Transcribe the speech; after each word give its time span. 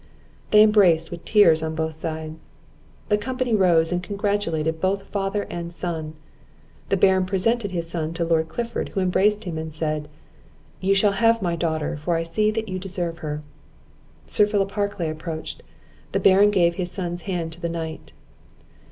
They 0.49 0.63
embraced 0.63 1.11
with 1.11 1.25
tears 1.25 1.61
on 1.61 1.75
both 1.75 1.93
sides; 1.93 2.49
The 3.09 3.19
company 3.19 3.53
rose, 3.53 3.91
and 3.91 4.01
congratulated 4.01 4.81
both 4.81 5.07
father 5.09 5.43
and 5.43 5.71
son. 5.71 6.15
The 6.89 6.97
Baron 6.97 7.27
presented 7.27 7.69
his 7.69 7.87
son 7.87 8.11
to 8.15 8.25
Lord 8.25 8.49
Clifford, 8.49 8.89
who 8.89 8.99
embraced 8.99 9.43
him, 9.43 9.59
and 9.59 9.71
said: 9.71 10.07
"You 10.79 10.95
shall 10.95 11.11
have 11.11 11.43
my 11.43 11.55
daughter, 11.55 11.97
for 11.97 12.15
I 12.15 12.23
see 12.23 12.49
that 12.49 12.67
you 12.67 12.79
deserve 12.79 13.19
her." 13.19 13.43
Sir 14.25 14.47
Philip 14.47 14.71
Harclay 14.71 15.07
approached 15.07 15.61
the 16.13 16.19
Baron 16.19 16.49
gave 16.49 16.77
his 16.77 16.89
son's 16.89 17.21
hand 17.29 17.51
to 17.51 17.61
the 17.61 17.69
knight. 17.69 18.11